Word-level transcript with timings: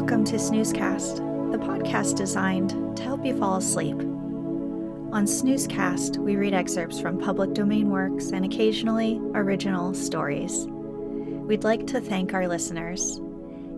Welcome 0.00 0.24
to 0.24 0.36
Snoozecast, 0.36 1.52
the 1.52 1.58
podcast 1.58 2.16
designed 2.16 2.96
to 2.96 3.02
help 3.02 3.22
you 3.22 3.36
fall 3.38 3.56
asleep. 3.56 3.96
On 3.96 5.26
Snoozecast, 5.26 6.16
we 6.16 6.36
read 6.36 6.54
excerpts 6.54 6.98
from 6.98 7.20
public 7.20 7.52
domain 7.52 7.90
works 7.90 8.30
and 8.30 8.46
occasionally 8.46 9.20
original 9.34 9.92
stories. 9.92 10.66
We'd 10.70 11.64
like 11.64 11.86
to 11.88 12.00
thank 12.00 12.32
our 12.32 12.48
listeners. 12.48 13.20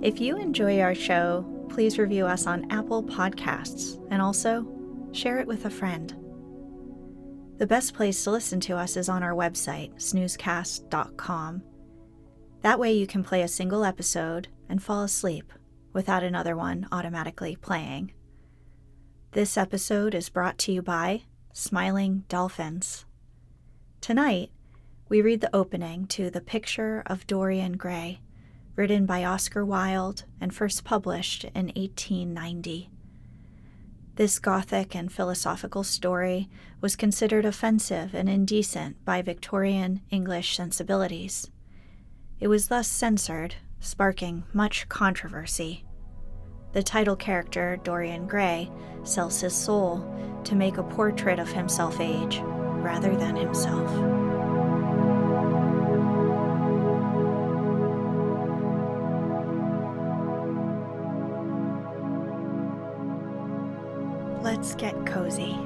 If 0.00 0.20
you 0.20 0.36
enjoy 0.38 0.80
our 0.80 0.94
show, 0.94 1.44
please 1.68 1.98
review 1.98 2.26
us 2.26 2.46
on 2.46 2.70
Apple 2.70 3.02
Podcasts 3.02 4.00
and 4.12 4.22
also 4.22 4.64
share 5.10 5.40
it 5.40 5.48
with 5.48 5.64
a 5.64 5.70
friend. 5.70 6.14
The 7.58 7.66
best 7.66 7.94
place 7.94 8.22
to 8.22 8.30
listen 8.30 8.60
to 8.60 8.76
us 8.76 8.96
is 8.96 9.08
on 9.08 9.24
our 9.24 9.34
website, 9.34 9.96
snoozecast.com. 9.96 11.62
That 12.60 12.78
way 12.78 12.92
you 12.92 13.08
can 13.08 13.24
play 13.24 13.42
a 13.42 13.48
single 13.48 13.84
episode 13.84 14.46
and 14.68 14.80
fall 14.80 15.02
asleep 15.02 15.52
without 15.92 16.22
another 16.22 16.56
one 16.56 16.86
automatically 16.90 17.56
playing. 17.56 18.12
This 19.32 19.56
episode 19.56 20.14
is 20.14 20.28
brought 20.28 20.58
to 20.58 20.72
you 20.72 20.82
by 20.82 21.22
Smiling 21.52 22.24
Dolphins. 22.28 23.04
Tonight, 24.00 24.50
we 25.08 25.22
read 25.22 25.40
the 25.40 25.54
opening 25.54 26.06
to 26.08 26.30
The 26.30 26.40
Picture 26.40 27.02
of 27.06 27.26
Dorian 27.26 27.76
Gray, 27.76 28.20
written 28.76 29.06
by 29.06 29.24
Oscar 29.24 29.64
Wilde 29.64 30.24
and 30.40 30.54
first 30.54 30.84
published 30.84 31.44
in 31.44 31.66
1890. 31.76 32.88
This 34.16 34.38
Gothic 34.38 34.94
and 34.94 35.10
philosophical 35.10 35.82
story 35.84 36.48
was 36.80 36.96
considered 36.96 37.44
offensive 37.44 38.14
and 38.14 38.28
indecent 38.28 39.02
by 39.04 39.22
Victorian 39.22 40.02
English 40.10 40.56
sensibilities. 40.56 41.50
It 42.38 42.48
was 42.48 42.68
thus 42.68 42.88
censored 42.88 43.54
sparking 43.82 44.44
much 44.52 44.88
controversy. 44.88 45.84
The 46.72 46.82
title 46.82 47.16
character, 47.16 47.78
Dorian 47.82 48.26
Gray, 48.26 48.70
sells 49.02 49.40
his 49.40 49.54
soul 49.54 50.08
to 50.44 50.54
make 50.54 50.78
a 50.78 50.82
portrait 50.82 51.38
of 51.38 51.50
himself 51.50 52.00
age 52.00 52.40
rather 52.44 53.14
than 53.16 53.36
himself. 53.36 53.90
Let's 64.42 64.74
get 64.76 64.94
cozy. 65.04 65.58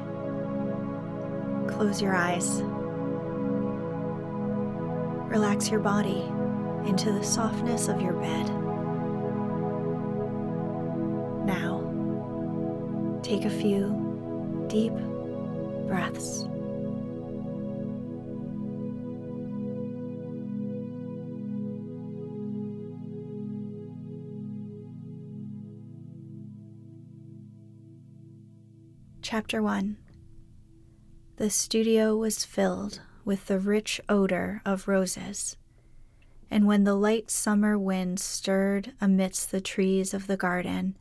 Close 1.68 2.00
your 2.00 2.16
eyes. 2.16 2.62
Relax 5.30 5.70
your 5.70 5.80
body 5.80 6.32
into 6.86 7.12
the 7.12 7.24
softness 7.24 7.88
of 7.88 8.00
your 8.00 8.14
bed. 8.14 8.46
Now, 11.44 13.20
take 13.22 13.44
a 13.44 13.50
few 13.50 14.66
deep 14.68 14.94
breaths. 15.88 16.46
Chapter 29.22 29.60
1 29.60 29.96
The 31.36 31.50
studio 31.50 32.16
was 32.16 32.44
filled 32.44 33.00
with 33.24 33.46
the 33.46 33.58
rich 33.58 34.00
odor 34.08 34.62
of 34.64 34.86
roses 34.86 35.56
and 36.50 36.66
when 36.66 36.84
the 36.84 36.94
light 36.94 37.30
summer 37.30 37.78
wind 37.78 38.20
stirred 38.20 38.92
amidst 39.00 39.50
the 39.50 39.60
trees 39.60 40.14
of 40.14 40.26
the 40.26 40.36
garden, 40.36 40.96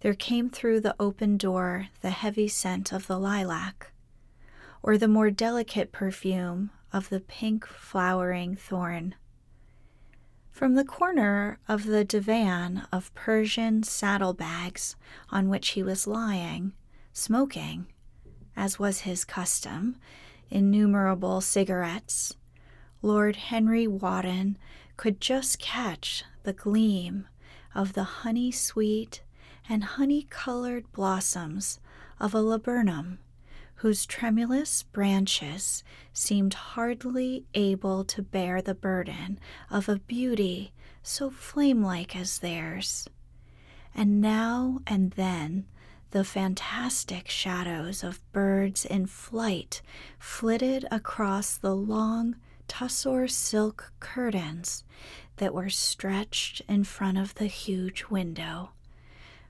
there 0.00 0.14
came 0.14 0.48
through 0.48 0.80
the 0.80 0.96
open 0.98 1.36
door 1.36 1.88
the 2.00 2.10
heavy 2.10 2.48
scent 2.48 2.92
of 2.92 3.06
the 3.06 3.18
lilac, 3.18 3.92
or 4.82 4.96
the 4.96 5.08
more 5.08 5.30
delicate 5.30 5.92
perfume 5.92 6.70
of 6.92 7.08
the 7.10 7.20
pink 7.20 7.66
flowering 7.66 8.56
thorn. 8.56 9.14
From 10.50 10.74
the 10.74 10.84
corner 10.84 11.58
of 11.68 11.84
the 11.84 12.04
divan 12.04 12.86
of 12.92 13.14
Persian 13.14 13.82
saddlebags 13.82 14.96
on 15.30 15.48
which 15.48 15.70
he 15.70 15.82
was 15.82 16.06
lying, 16.06 16.72
smoking, 17.12 17.86
as 18.56 18.78
was 18.78 19.00
his 19.00 19.24
custom, 19.24 19.96
innumerable 20.50 21.40
cigarettes, 21.40 22.36
Lord 23.02 23.36
Henry 23.36 23.86
Wotton 23.86 24.58
could 24.96 25.20
just 25.20 25.58
catch 25.58 26.24
the 26.42 26.52
gleam 26.52 27.26
of 27.74 27.94
the 27.94 28.04
honey 28.04 28.50
sweet 28.50 29.22
and 29.68 29.82
honey 29.82 30.26
colored 30.28 30.90
blossoms 30.92 31.80
of 32.18 32.34
a 32.34 32.42
laburnum, 32.42 33.18
whose 33.76 34.04
tremulous 34.04 34.82
branches 34.82 35.82
seemed 36.12 36.52
hardly 36.52 37.46
able 37.54 38.04
to 38.04 38.20
bear 38.22 38.60
the 38.60 38.74
burden 38.74 39.38
of 39.70 39.88
a 39.88 40.00
beauty 40.00 40.72
so 41.02 41.30
flame 41.30 41.82
like 41.82 42.14
as 42.14 42.40
theirs. 42.40 43.08
And 43.94 44.20
now 44.20 44.80
and 44.86 45.12
then 45.12 45.66
the 46.10 46.24
fantastic 46.24 47.28
shadows 47.28 48.04
of 48.04 48.20
birds 48.32 48.84
in 48.84 49.06
flight 49.06 49.80
flitted 50.18 50.84
across 50.90 51.56
the 51.56 51.74
long 51.74 52.36
tussore 52.70 53.26
silk 53.26 53.92
curtains 53.98 54.84
that 55.38 55.52
were 55.52 55.68
stretched 55.68 56.62
in 56.68 56.84
front 56.84 57.18
of 57.18 57.34
the 57.34 57.46
huge 57.46 58.04
window, 58.08 58.70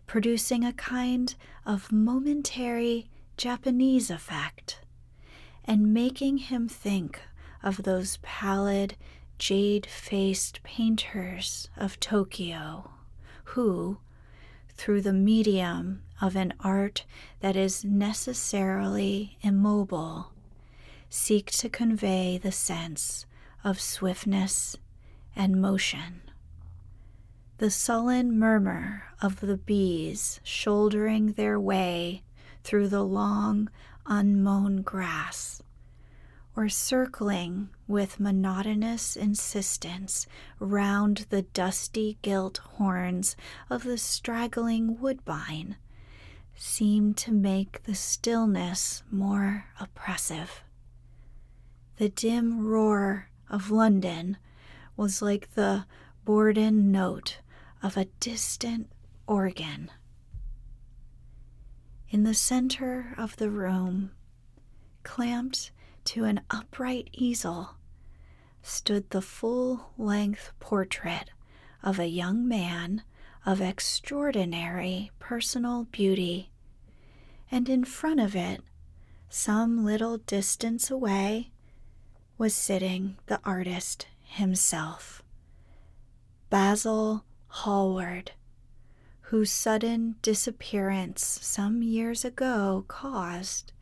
producing 0.07 0.65
a 0.65 0.73
kind 0.73 1.35
of 1.67 1.93
momentary 1.93 3.11
Japanese 3.37 4.11
effect, 4.11 4.81
and 5.67 5.93
making 5.93 6.39
him 6.39 6.67
think 6.67 7.21
of 7.63 7.83
those 7.83 8.17
pallid, 8.23 8.97
jade 9.39 9.85
faced 9.85 10.63
painters 10.63 11.69
of 11.77 12.01
Tokyo 12.01 12.91
who, 13.45 13.99
through 14.71 15.03
the 15.03 15.13
medium 15.13 16.01
of 16.23 16.37
an 16.37 16.55
art 16.61 17.05
that 17.41 17.55
is 17.55 17.85
necessarily 17.85 19.37
immobile, 19.43 20.33
seek 21.11 21.51
to 21.51 21.69
convey 21.69 22.39
the 22.39 22.53
sense 22.53 23.27
of 23.65 23.81
swiftness 23.81 24.77
and 25.35 25.61
motion. 25.61 26.23
The 27.59 27.71
sullen 27.71 28.39
murmur 28.39 29.03
of 29.21 29.41
the 29.41 29.57
bees 29.57 30.41
shouldering 30.45 31.33
their 31.33 31.61
way 31.61 32.23
through 32.63 32.89
the 32.89 33.03
long, 33.03 33.69
unmown 34.07 34.83
grass, 34.83 35.63
or 36.57 36.69
circling 36.69 37.69
with 37.87 38.21
monotonous 38.21 39.17
insistence 39.17 40.27
round 40.59 41.27
the 41.31 41.43
dusty 41.43 42.19
gilt 42.23 42.59
horns 42.59 43.37
of 43.69 43.83
the 43.83 43.99
straggling 43.99 45.01
woodbine, 45.01 45.77
seemed 46.55 47.17
to 47.17 47.33
make 47.33 47.83
the 47.83 47.95
stillness 47.95 49.03
more 49.11 49.67
oppressive. 49.81 50.63
The 52.01 52.09
dim 52.09 52.67
roar 52.67 53.29
of 53.51 53.71
London 53.71 54.39
was 54.97 55.21
like 55.21 55.53
the 55.53 55.85
bourdon 56.25 56.91
note 56.91 57.41
of 57.83 57.99
a 57.99 58.07
distant 58.21 58.91
organ. 59.27 59.91
In 62.09 62.23
the 62.23 62.33
center 62.33 63.13
of 63.19 63.37
the 63.37 63.51
room, 63.51 64.13
clamped 65.03 65.73
to 66.07 66.25
an 66.25 66.41
upright 66.49 67.11
easel, 67.13 67.77
stood 68.63 69.11
the 69.11 69.21
full 69.21 69.91
length 69.99 70.53
portrait 70.59 71.29
of 71.83 71.99
a 71.99 72.07
young 72.07 72.49
man 72.49 73.03
of 73.45 73.61
extraordinary 73.61 75.11
personal 75.19 75.85
beauty, 75.93 76.51
and 77.51 77.69
in 77.69 77.85
front 77.85 78.21
of 78.21 78.35
it, 78.35 78.63
some 79.29 79.85
little 79.85 80.17
distance 80.17 80.91
away, 80.91 81.53
was 82.41 82.55
sitting 82.55 83.19
the 83.27 83.39
artist 83.45 84.07
himself, 84.23 85.23
Basil 86.49 87.23
Hallward, 87.49 88.33
whose 89.25 89.51
sudden 89.51 90.15
disappearance 90.23 91.39
some 91.43 91.83
years 91.83 92.25
ago 92.25 92.87
caused, 92.89 93.75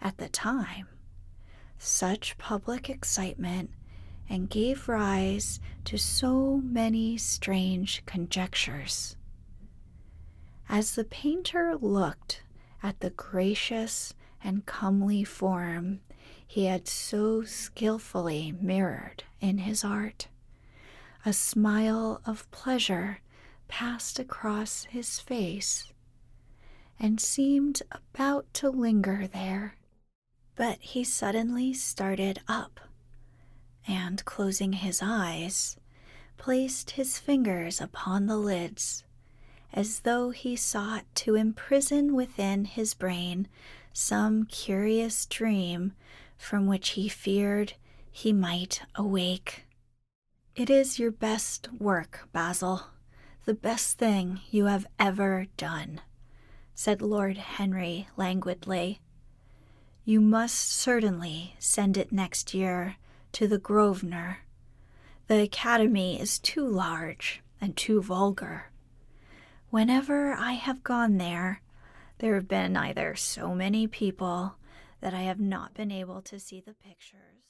at 0.00 0.18
the 0.18 0.28
time, 0.28 0.88
such 1.78 2.36
public 2.36 2.90
excitement 2.90 3.70
and 4.28 4.50
gave 4.50 4.88
rise 4.88 5.60
to 5.84 5.96
so 5.96 6.60
many 6.64 7.16
strange 7.16 8.04
conjectures. 8.06 9.14
As 10.68 10.96
the 10.96 11.04
painter 11.04 11.76
looked 11.80 12.42
at 12.82 12.98
the 12.98 13.10
gracious 13.10 14.14
and 14.42 14.66
comely 14.66 15.22
form 15.22 16.00
he 16.46 16.64
had 16.64 16.88
so 16.88 17.42
skilfully 17.42 18.52
mirrored 18.60 19.24
in 19.40 19.58
his 19.58 19.84
art, 19.84 20.28
a 21.24 21.32
smile 21.32 22.20
of 22.24 22.50
pleasure 22.50 23.20
passed 23.68 24.18
across 24.18 24.84
his 24.84 25.20
face 25.20 25.92
and 26.98 27.20
seemed 27.20 27.82
about 27.90 28.52
to 28.54 28.68
linger 28.68 29.26
there. 29.26 29.76
But 30.56 30.78
he 30.80 31.04
suddenly 31.04 31.72
started 31.72 32.40
up 32.48 32.80
and, 33.86 34.24
closing 34.24 34.74
his 34.74 35.00
eyes, 35.02 35.76
placed 36.36 36.92
his 36.92 37.18
fingers 37.18 37.80
upon 37.80 38.26
the 38.26 38.36
lids 38.36 39.04
as 39.72 40.00
though 40.00 40.30
he 40.30 40.56
sought 40.56 41.04
to 41.14 41.34
imprison 41.34 42.14
within 42.14 42.64
his 42.64 42.94
brain 42.94 43.48
some 43.92 44.44
curious 44.44 45.26
dream 45.26 45.92
from 46.36 46.66
which 46.66 46.90
he 46.90 47.08
feared 47.08 47.74
he 48.10 48.32
might 48.32 48.82
awake. 48.94 49.66
It 50.56 50.68
is 50.68 50.98
your 50.98 51.10
best 51.10 51.72
work, 51.72 52.28
Basil, 52.32 52.88
the 53.44 53.54
best 53.54 53.98
thing 53.98 54.40
you 54.50 54.66
have 54.66 54.86
ever 54.98 55.46
done, 55.56 56.00
said 56.74 57.00
Lord 57.00 57.36
Henry 57.36 58.08
languidly. 58.16 59.00
You 60.04 60.20
must 60.20 60.72
certainly 60.72 61.54
send 61.58 61.96
it 61.96 62.12
next 62.12 62.52
year 62.54 62.96
to 63.32 63.46
the 63.46 63.58
Grosvenor. 63.58 64.38
The 65.28 65.42
Academy 65.42 66.20
is 66.20 66.38
too 66.38 66.66
large 66.66 67.42
and 67.60 67.76
too 67.76 68.02
vulgar. 68.02 68.70
Whenever 69.70 70.32
I 70.32 70.52
have 70.52 70.82
gone 70.82 71.18
there, 71.18 71.60
there 72.20 72.34
have 72.34 72.48
been 72.48 72.76
either 72.76 73.14
so 73.16 73.54
many 73.54 73.86
people 73.86 74.54
that 75.00 75.14
I 75.14 75.22
have 75.22 75.40
not 75.40 75.74
been 75.74 75.90
able 75.90 76.22
to 76.22 76.38
see 76.38 76.60
the 76.60 76.74
pictures 76.74 77.49